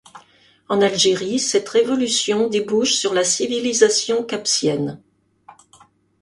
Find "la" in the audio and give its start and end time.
3.13-3.23